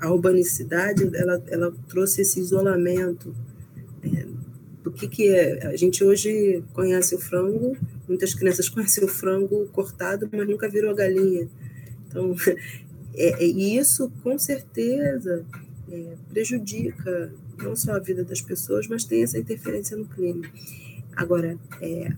a 0.00 0.10
urbanicidade, 0.10 1.08
ela, 1.14 1.40
ela 1.46 1.72
trouxe 1.88 2.22
esse 2.22 2.40
isolamento. 2.40 3.32
É, 4.02 4.26
do 4.82 4.90
que, 4.90 5.06
que 5.06 5.28
é? 5.28 5.68
A 5.68 5.76
gente 5.76 6.02
hoje 6.02 6.64
conhece 6.72 7.14
o 7.14 7.18
frango 7.18 7.76
Muitas 8.12 8.34
crianças 8.34 8.68
conhecem 8.68 9.02
o 9.02 9.08
frango 9.08 9.66
cortado, 9.72 10.28
mas 10.30 10.46
nunca 10.46 10.68
viram 10.68 10.90
a 10.90 10.94
galinha. 10.94 11.48
Então, 12.06 12.36
é, 13.16 13.42
é, 13.42 13.46
isso 13.46 14.12
com 14.22 14.38
certeza 14.38 15.46
é, 15.90 16.14
prejudica 16.28 17.32
não 17.56 17.74
só 17.74 17.92
a 17.92 17.98
vida 17.98 18.22
das 18.22 18.42
pessoas, 18.42 18.86
mas 18.86 19.04
tem 19.04 19.22
essa 19.22 19.38
interferência 19.38 19.96
no 19.96 20.04
clima. 20.04 20.44
Agora, 21.16 21.58
é, 21.80 22.12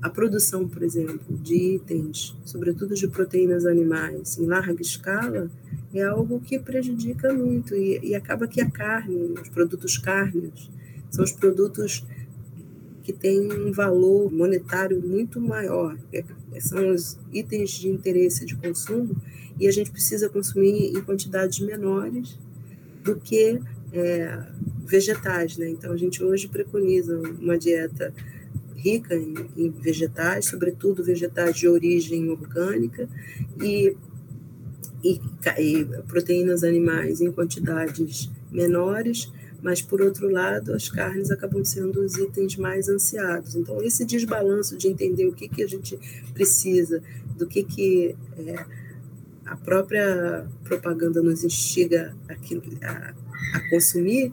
a 0.00 0.08
produção, 0.08 0.66
por 0.66 0.82
exemplo, 0.82 1.36
de 1.36 1.74
itens, 1.74 2.34
sobretudo 2.42 2.94
de 2.94 3.06
proteínas 3.06 3.66
animais, 3.66 4.38
em 4.38 4.46
larga 4.46 4.80
escala, 4.80 5.50
é 5.92 6.02
algo 6.04 6.40
que 6.40 6.58
prejudica 6.58 7.34
muito 7.34 7.74
e, 7.74 8.00
e 8.02 8.14
acaba 8.14 8.48
que 8.48 8.62
a 8.62 8.70
carne, 8.70 9.34
os 9.38 9.50
produtos 9.50 9.98
cárneos, 9.98 10.70
são 11.10 11.22
os 11.22 11.32
produtos 11.32 12.02
que 13.04 13.12
tem 13.12 13.52
um 13.52 13.70
valor 13.70 14.32
monetário 14.32 15.00
muito 15.00 15.38
maior. 15.38 15.96
É, 16.10 16.24
são 16.58 16.90
os 16.90 17.18
itens 17.30 17.72
de 17.72 17.88
interesse 17.88 18.46
de 18.46 18.56
consumo 18.56 19.14
e 19.60 19.68
a 19.68 19.70
gente 19.70 19.90
precisa 19.90 20.28
consumir 20.28 20.96
em 20.96 21.02
quantidades 21.02 21.60
menores 21.60 22.38
do 23.04 23.14
que 23.16 23.60
é, 23.92 24.42
vegetais. 24.86 25.58
Né? 25.58 25.68
Então, 25.68 25.92
a 25.92 25.96
gente 25.98 26.24
hoje 26.24 26.48
preconiza 26.48 27.20
uma 27.38 27.58
dieta 27.58 28.12
rica 28.74 29.14
em, 29.14 29.34
em 29.54 29.70
vegetais, 29.70 30.46
sobretudo 30.46 31.04
vegetais 31.04 31.56
de 31.56 31.68
origem 31.68 32.30
orgânica, 32.30 33.06
e, 33.62 33.94
e, 35.04 35.20
e 35.58 35.84
proteínas 36.08 36.64
animais 36.64 37.20
em 37.20 37.30
quantidades 37.30 38.30
menores 38.50 39.30
mas 39.64 39.80
por 39.80 40.02
outro 40.02 40.30
lado 40.30 40.74
as 40.74 40.90
carnes 40.90 41.30
acabam 41.30 41.64
sendo 41.64 42.02
os 42.02 42.18
itens 42.18 42.54
mais 42.56 42.86
ansiados. 42.86 43.56
Então 43.56 43.82
esse 43.82 44.04
desbalanço 44.04 44.76
de 44.76 44.88
entender 44.88 45.26
o 45.26 45.32
que, 45.32 45.48
que 45.48 45.62
a 45.62 45.66
gente 45.66 45.98
precisa, 46.34 47.02
do 47.38 47.46
que, 47.46 47.64
que 47.64 48.14
é, 48.36 48.66
a 49.46 49.56
própria 49.56 50.46
propaganda 50.64 51.22
nos 51.22 51.42
instiga 51.42 52.14
a, 52.28 52.34
a, 52.86 53.14
a, 53.54 53.70
consumir, 53.70 54.30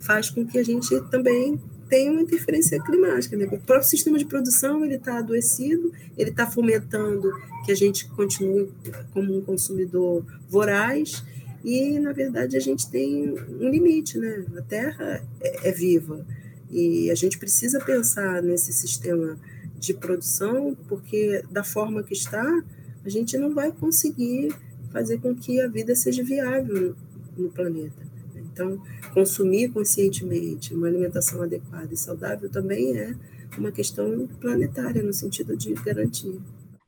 faz 0.00 0.30
com 0.30 0.46
que 0.46 0.58
a 0.58 0.64
gente 0.64 0.98
também 1.10 1.60
tenha 1.90 2.10
uma 2.10 2.22
interferência 2.22 2.82
climática. 2.82 3.36
Né? 3.36 3.44
O 3.44 3.58
próprio 3.58 3.86
sistema 3.86 4.16
de 4.16 4.24
produção 4.24 4.82
ele 4.82 4.94
está 4.94 5.18
adoecido, 5.18 5.92
ele 6.16 6.30
está 6.30 6.50
fomentando 6.50 7.30
que 7.66 7.72
a 7.72 7.76
gente 7.76 8.08
continue 8.08 8.72
como 9.12 9.36
um 9.36 9.42
consumidor 9.42 10.24
voraz 10.48 11.22
e, 11.64 11.98
na 11.98 12.12
verdade, 12.12 12.56
a 12.56 12.60
gente 12.60 12.90
tem 12.90 13.32
um 13.32 13.68
limite, 13.68 14.18
né? 14.18 14.44
A 14.56 14.62
Terra 14.62 15.24
é, 15.40 15.68
é 15.68 15.72
viva 15.72 16.26
e 16.70 17.10
a 17.10 17.14
gente 17.14 17.38
precisa 17.38 17.78
pensar 17.80 18.42
nesse 18.42 18.72
sistema 18.72 19.38
de 19.78 19.94
produção, 19.94 20.76
porque 20.88 21.42
da 21.50 21.62
forma 21.62 22.02
que 22.02 22.14
está, 22.14 22.62
a 23.04 23.08
gente 23.08 23.36
não 23.36 23.54
vai 23.54 23.70
conseguir 23.70 24.54
fazer 24.92 25.18
com 25.20 25.34
que 25.34 25.60
a 25.60 25.68
vida 25.68 25.94
seja 25.94 26.22
viável 26.22 26.96
no, 27.36 27.44
no 27.44 27.50
planeta. 27.50 28.02
Então, 28.36 28.82
consumir 29.14 29.70
conscientemente 29.70 30.74
uma 30.74 30.86
alimentação 30.86 31.42
adequada 31.42 31.92
e 31.92 31.96
saudável 31.96 32.48
também 32.48 32.96
é 32.96 33.14
uma 33.58 33.72
questão 33.72 34.26
planetária, 34.40 35.02
no 35.02 35.12
sentido 35.12 35.56
de 35.56 35.74
garantir. 35.74 36.38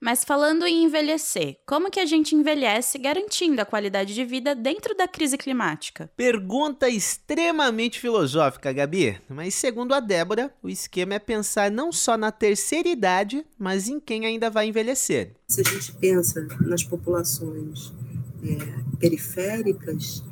Mas 0.05 0.23
falando 0.23 0.67
em 0.67 0.85
envelhecer, 0.85 1.57
como 1.67 1.91
que 1.91 1.99
a 1.99 2.05
gente 2.05 2.35
envelhece 2.35 2.99
garantindo 2.99 3.63
a 3.63 3.65
qualidade 3.65 4.15
de 4.15 4.23
vida 4.23 4.55
dentro 4.55 4.95
da 4.95 5.09
crise 5.09 5.39
climática? 5.39 6.11
Pergunta 6.15 6.91
extremamente 6.91 7.99
filosófica, 7.99 8.71
Gabi. 8.71 9.19
Mas 9.31 9.55
segundo 9.55 9.95
a 9.95 10.01
Débora, 10.01 10.53
o 10.63 10.69
esquema 10.69 11.15
é 11.15 11.19
pensar 11.19 11.71
não 11.71 11.91
só 11.91 12.19
na 12.19 12.31
terceira 12.31 12.87
idade, 12.87 13.47
mas 13.59 13.89
em 13.89 13.99
quem 13.99 14.27
ainda 14.27 14.51
vai 14.51 14.67
envelhecer. 14.67 15.37
Se 15.49 15.63
a 15.63 15.65
gente 15.65 15.93
pensa 15.93 16.47
nas 16.61 16.85
populações 16.85 17.91
é, 18.45 18.99
periféricas, 18.99 20.23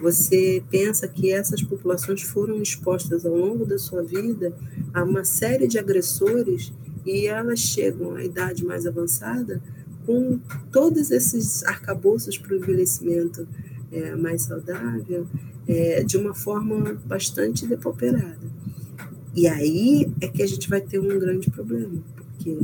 você 0.00 0.64
pensa 0.70 1.06
que 1.06 1.30
essas 1.30 1.62
populações 1.62 2.22
foram 2.22 2.62
expostas 2.62 3.26
ao 3.26 3.36
longo 3.36 3.66
da 3.66 3.78
sua 3.78 4.02
vida 4.02 4.56
a 4.94 5.04
uma 5.04 5.22
série 5.22 5.66
de 5.66 5.78
agressores 5.78 6.72
e 7.08 7.26
elas 7.26 7.58
chegam 7.58 8.14
à 8.14 8.24
idade 8.24 8.64
mais 8.64 8.86
avançada 8.86 9.62
com 10.04 10.38
todos 10.70 11.10
esses 11.10 11.64
arcabouços 11.64 12.36
para 12.36 12.52
o 12.52 12.56
envelhecimento 12.56 13.48
é, 13.90 14.14
mais 14.14 14.42
saudável 14.42 15.26
é, 15.66 16.02
de 16.02 16.16
uma 16.16 16.34
forma 16.34 16.94
bastante 17.06 17.66
depauperada. 17.66 18.38
E 19.34 19.46
aí 19.46 20.10
é 20.20 20.28
que 20.28 20.42
a 20.42 20.46
gente 20.46 20.68
vai 20.68 20.80
ter 20.80 20.98
um 20.98 21.18
grande 21.18 21.50
problema, 21.50 22.02
porque 22.14 22.58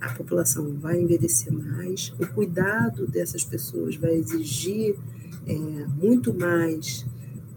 a 0.00 0.12
população 0.12 0.74
vai 0.74 1.00
envelhecer 1.00 1.52
mais, 1.52 2.12
o 2.18 2.26
cuidado 2.26 3.06
dessas 3.06 3.44
pessoas 3.44 3.96
vai 3.96 4.14
exigir 4.14 4.96
é, 5.46 5.54
muito 5.96 6.32
mais 6.34 7.06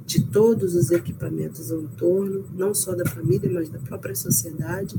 de 0.07 0.23
todos 0.23 0.73
os 0.73 0.89
equipamentos 0.89 1.69
ao 1.69 1.81
entorno, 1.81 2.45
não 2.55 2.73
só 2.73 2.95
da 2.95 3.05
família, 3.05 3.51
mas 3.51 3.67
da 3.67 3.77
própria 3.77 4.15
sociedade, 4.15 4.95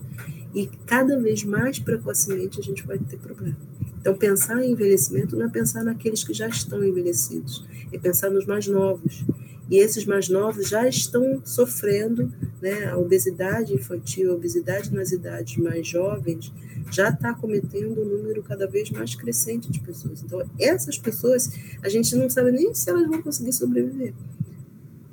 e 0.55 0.67
cada 0.85 1.19
vez 1.19 1.43
mais 1.45 1.79
precocemente 1.79 2.61
a 2.61 2.63
gente 2.63 2.87
vai 2.87 2.99
ter 2.99 3.17
problema. 3.17 3.57
Então, 3.99 4.15
pensar 4.15 4.63
em 4.63 4.73
envelhecimento 4.73 5.35
não 5.35 5.47
é 5.47 5.49
pensar 5.49 5.83
naqueles 5.83 6.23
que 6.23 6.35
já 6.35 6.47
estão 6.47 6.85
envelhecidos, 6.85 7.67
é 7.91 7.99
pensar 7.99 8.29
nos 8.29 8.45
mais 8.45 8.69
novos. 8.69 9.25
E 9.71 9.79
esses 9.79 10.05
mais 10.05 10.29
novos 10.29 10.69
já 10.69 10.87
estão 10.87 11.41
sofrendo, 11.43 12.31
né, 12.61 12.91
a 12.91 12.99
obesidade 12.99 13.73
infantil, 13.73 14.33
a 14.33 14.35
obesidade 14.35 14.93
nas 14.93 15.11
idades 15.11 15.57
mais 15.57 15.89
jovens, 15.89 16.53
já 16.91 17.09
está 17.09 17.33
cometendo 17.33 18.03
um 18.03 18.05
número 18.05 18.43
cada 18.43 18.67
vez 18.67 18.91
mais 18.91 19.15
crescente 19.15 19.71
de 19.71 19.81
pessoas. 19.81 20.23
Então, 20.23 20.43
essas 20.59 20.99
pessoas, 20.99 21.51
a 21.83 21.89
gente 21.89 22.15
não 22.15 22.29
sabe 22.29 22.53
nem 22.53 22.75
se 22.75 22.91
elas 22.91 23.09
vão 23.09 23.23
conseguir 23.23 23.53
sobreviver. 23.53 24.13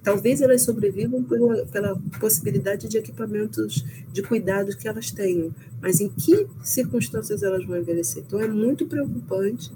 Talvez 0.05 0.39
elas 0.39 0.61
sobrevivam 0.61 1.23
pela, 1.23 1.65
pela 1.65 1.99
possibilidade 2.19 2.87
de 2.87 2.95
equipamentos 2.95 3.83
de 4.13 4.21
cuidado 4.21 4.77
que 4.77 4.87
elas 4.87 5.09
tenham, 5.09 5.51
mas 5.81 5.99
em 5.99 6.09
que 6.09 6.45
circunstâncias 6.63 7.41
elas 7.41 7.65
vão 7.65 7.75
envelhecer? 7.75 8.23
Então 8.25 8.39
é 8.39 8.47
muito 8.47 8.85
preocupante, 8.85 9.71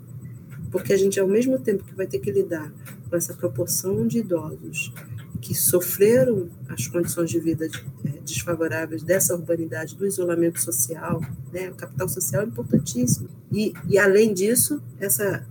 porque 0.71 0.93
a 0.93 0.97
gente, 0.97 1.19
ao 1.19 1.27
mesmo 1.27 1.57
tempo 1.57 1.83
que 1.83 1.95
vai 1.95 2.05
ter 2.05 2.19
que 2.19 2.31
lidar 2.31 2.71
com 3.09 3.15
essa 3.15 3.33
proporção 3.33 4.05
de 4.05 4.19
idosos 4.19 4.93
que 5.41 5.55
sofreram 5.55 6.47
as 6.67 6.85
condições 6.85 7.31
de 7.31 7.39
vida 7.39 7.67
é, 8.05 8.09
desfavoráveis 8.23 9.01
dessa 9.01 9.33
urbanidade, 9.33 9.95
do 9.95 10.05
isolamento 10.05 10.61
social, 10.61 11.21
né? 11.51 11.71
o 11.71 11.75
capital 11.75 12.07
social 12.07 12.43
é 12.43 12.45
importantíssimo. 12.45 13.27
E, 13.51 13.73
e 13.87 13.97
além 13.97 14.31
disso, 14.31 14.79
essa 14.99 15.43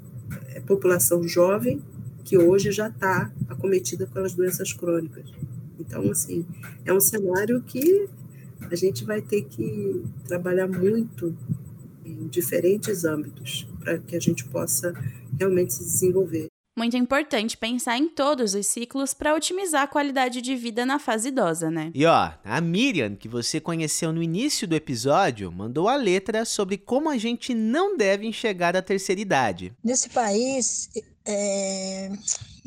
é, 0.55 0.61
população 0.61 1.27
jovem 1.27 1.83
que 2.29 2.37
hoje 2.37 2.71
já 2.71 2.89
está 2.89 3.33
acometida 3.49 4.07
pelas 4.07 4.35
doenças 4.35 4.71
crônicas. 4.75 5.25
Então, 5.81 6.11
assim, 6.11 6.45
é 6.85 6.93
um 6.93 7.01
cenário 7.01 7.63
que 7.63 8.07
a 8.71 8.75
gente 8.75 9.03
vai 9.03 9.23
ter 9.23 9.45
que 9.45 10.05
trabalhar 10.27 10.69
muito 10.69 11.35
em 12.05 12.29
diferentes 12.29 13.07
âmbitos 13.07 13.67
para 13.81 13.97
que 13.97 14.15
a 14.15 14.21
gente 14.21 14.45
possa 14.45 14.93
realmente 15.39 15.73
se 15.73 15.85
desenvolver. 15.85 16.49
Muito 16.77 16.97
importante 16.97 17.57
pensar 17.57 17.97
em 17.97 18.09
todos 18.09 18.55
os 18.55 18.67
ciclos 18.67 19.15
para 19.15 19.35
otimizar 19.35 19.83
a 19.83 19.89
qualidade 19.89 20.43
de 20.43 20.55
vida 20.55 20.85
na 20.85 20.99
fase 20.99 21.29
idosa, 21.29 21.71
né? 21.71 21.91
E 21.95 22.05
ó, 22.05 22.31
a 22.45 22.61
Miriam, 22.61 23.17
que 23.17 23.27
você 23.27 23.59
conheceu 23.59 24.13
no 24.13 24.23
início 24.23 24.69
do 24.69 24.77
episódio, 24.77 25.51
mandou 25.51 25.89
a 25.89 25.97
letra 25.97 26.45
sobre 26.45 26.77
como 26.77 27.09
a 27.09 27.17
gente 27.17 27.53
não 27.53 27.97
deve 27.97 28.27
enxergar 28.27 28.77
a 28.77 28.83
terceira 28.83 29.21
idade. 29.21 29.73
Nesse 29.83 30.11
país, 30.11 30.89
é, 31.29 32.11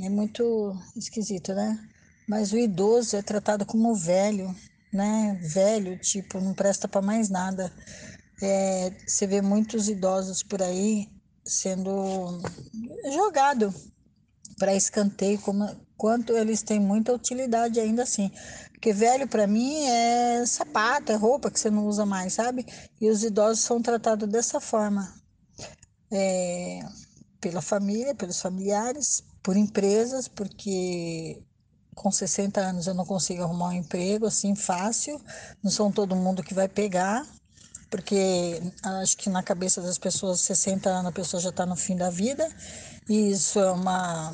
é 0.03 0.09
muito 0.09 0.77
esquisito, 0.95 1.53
né? 1.53 1.79
Mas 2.27 2.53
o 2.53 2.57
idoso 2.57 3.17
é 3.17 3.21
tratado 3.23 3.65
como 3.65 3.95
velho, 3.95 4.55
né? 4.93 5.39
Velho, 5.41 5.97
tipo, 5.99 6.39
não 6.39 6.53
presta 6.53 6.87
para 6.87 7.01
mais 7.01 7.27
nada. 7.27 7.73
É, 8.41 8.91
você 9.07 9.25
vê 9.25 9.41
muitos 9.41 9.89
idosos 9.89 10.43
por 10.43 10.61
aí 10.61 11.09
sendo 11.43 12.39
jogado 13.11 13.73
para 14.59 14.75
escanteio, 14.75 15.39
como, 15.39 15.67
quanto 15.97 16.37
eles 16.37 16.61
têm 16.61 16.79
muita 16.79 17.13
utilidade 17.13 17.79
ainda 17.79 18.03
assim. 18.03 18.31
Porque 18.73 18.93
velho 18.93 19.27
para 19.27 19.47
mim 19.47 19.85
é 19.87 20.45
sapato, 20.45 21.11
é 21.11 21.15
roupa 21.15 21.49
que 21.49 21.59
você 21.59 21.71
não 21.71 21.87
usa 21.87 22.05
mais, 22.05 22.33
sabe? 22.33 22.65
E 22.99 23.09
os 23.09 23.23
idosos 23.23 23.63
são 23.63 23.81
tratados 23.81 24.29
dessa 24.29 24.59
forma. 24.59 25.11
É, 26.11 26.79
pela 27.41 27.61
família, 27.61 28.15
pelos 28.15 28.39
familiares, 28.39 29.23
por 29.41 29.57
empresas, 29.57 30.27
porque 30.27 31.41
com 31.95 32.11
60 32.11 32.61
anos 32.61 32.87
eu 32.87 32.93
não 32.93 33.05
consigo 33.05 33.43
arrumar 33.43 33.69
um 33.69 33.73
emprego 33.73 34.27
assim 34.27 34.55
fácil, 34.55 35.19
não 35.61 35.71
são 35.71 35.91
todo 35.91 36.15
mundo 36.15 36.43
que 36.43 36.53
vai 36.53 36.67
pegar, 36.69 37.25
porque 37.89 38.61
acho 38.83 39.17
que 39.17 39.29
na 39.29 39.43
cabeça 39.43 39.81
das 39.81 39.97
pessoas 39.97 40.39
60 40.41 40.89
anos 40.89 41.07
a 41.07 41.11
pessoa 41.11 41.41
já 41.41 41.49
está 41.49 41.65
no 41.65 41.75
fim 41.75 41.97
da 41.97 42.09
vida. 42.09 42.47
E 43.09 43.31
isso 43.31 43.59
é 43.59 43.71
uma 43.71 44.31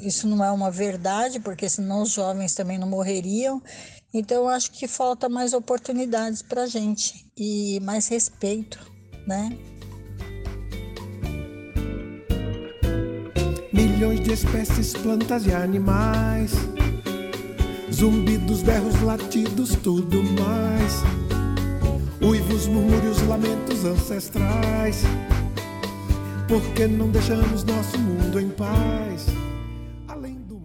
isso 0.00 0.26
não 0.26 0.42
é 0.42 0.50
uma 0.50 0.70
verdade 0.70 1.38
porque 1.38 1.68
senão 1.68 2.02
os 2.02 2.10
jovens 2.10 2.54
também 2.54 2.78
não 2.78 2.88
morreriam. 2.88 3.62
Então 4.12 4.48
acho 4.48 4.72
que 4.72 4.88
falta 4.88 5.28
mais 5.28 5.52
oportunidades 5.52 6.42
para 6.42 6.66
gente 6.66 7.30
e 7.36 7.78
mais 7.80 8.08
respeito 8.08 8.80
né 9.26 9.75
milhões 13.96 14.20
de 14.20 14.30
espécies, 14.30 14.92
plantas 14.92 15.46
e 15.46 15.52
animais. 15.52 16.52
Zumbidos, 17.90 18.62
berros, 18.62 19.00
latidos, 19.00 19.74
tudo 19.76 20.22
mais. 20.22 21.02
Uivos, 22.20 22.66
murmúrios, 22.66 23.22
lamentos 23.22 23.86
ancestrais. 23.86 25.02
Por 26.46 26.60
que 26.74 26.86
não 26.86 27.08
deixamos 27.08 27.64
nosso 27.64 27.98
mundo 27.98 28.38
em 28.38 28.50
paz? 28.50 29.26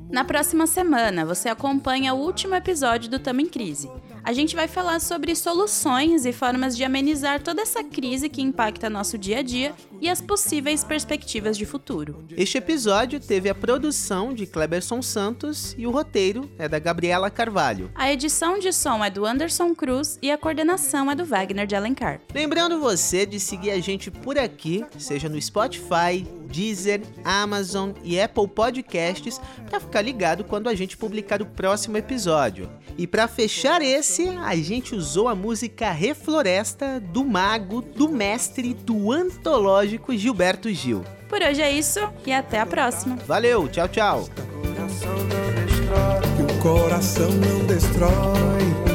Na 0.09 0.25
próxima 0.25 0.67
semana, 0.67 1.25
você 1.25 1.47
acompanha 1.47 2.13
o 2.13 2.17
último 2.17 2.53
episódio 2.53 3.09
do 3.09 3.17
Tamo 3.17 3.39
em 3.39 3.45
Crise. 3.45 3.89
A 4.25 4.33
gente 4.33 4.57
vai 4.57 4.67
falar 4.67 4.99
sobre 4.99 5.33
soluções 5.37 6.25
e 6.25 6.33
formas 6.33 6.75
de 6.75 6.83
amenizar 6.83 7.41
toda 7.41 7.61
essa 7.61 7.81
crise 7.81 8.27
que 8.27 8.41
impacta 8.41 8.89
nosso 8.89 9.17
dia 9.17 9.39
a 9.39 9.41
dia 9.41 9.73
e 10.01 10.09
as 10.09 10.19
possíveis 10.19 10.83
perspectivas 10.83 11.55
de 11.55 11.65
futuro. 11.65 12.25
Este 12.35 12.57
episódio 12.57 13.19
teve 13.19 13.47
a 13.47 13.55
produção 13.55 14.33
de 14.33 14.47
Kleberson 14.47 14.99
Santos 15.01 15.75
e 15.77 15.85
o 15.85 15.91
roteiro 15.91 16.51
é 16.57 16.67
da 16.67 16.79
Gabriela 16.79 17.29
Carvalho. 17.29 17.91
A 17.93 18.11
edição 18.11 18.57
de 18.57 18.73
som 18.73 19.05
é 19.05 19.11
do 19.11 19.25
Anderson 19.25 19.75
Cruz 19.75 20.17
e 20.21 20.31
a 20.31 20.37
coordenação 20.37 21.11
é 21.11 21.15
do 21.15 21.23
Wagner 21.23 21.67
de 21.67 21.75
Alencar. 21.75 22.19
Lembrando 22.33 22.79
você 22.79 23.27
de 23.27 23.39
seguir 23.39 23.69
a 23.69 23.79
gente 23.79 24.09
por 24.09 24.39
aqui, 24.39 24.83
seja 24.97 25.29
no 25.29 25.39
Spotify, 25.39 26.25
Deezer, 26.51 27.01
Amazon 27.23 27.91
e 28.03 28.19
Apple 28.19 28.47
Podcasts 28.47 29.39
para 29.69 29.79
ficar 29.79 30.01
ligado 30.01 30.43
quando 30.43 30.67
a 30.67 30.75
gente 30.75 30.97
publicar 30.97 31.41
o 31.41 31.45
próximo 31.45 31.95
episódio. 31.95 32.69
E 32.97 33.05
para 33.05 33.27
fechar 33.27 33.81
esse, 33.81 34.27
a 34.29 34.55
gente 34.55 34.95
usou 34.95 35.27
a 35.27 35.35
música 35.35 35.91
Refloresta 35.91 36.99
do 36.99 37.23
mago, 37.23 37.81
do 37.81 38.09
mestre, 38.09 38.73
do 38.73 39.11
antológico 39.11 39.90
Gilberto 40.17 40.69
Gil. 40.71 41.03
Por 41.27 41.41
hoje 41.41 41.61
é 41.61 41.71
isso 41.71 41.99
e 42.25 42.31
até 42.31 42.59
a 42.59 42.65
próxima. 42.65 43.17
Valeu, 43.27 43.67
tchau, 43.67 43.87
tchau. 43.87 44.29
Que 46.35 46.43
o 46.53 46.59
coração 46.59 47.31
não 47.31 47.65
destrói 47.65 48.90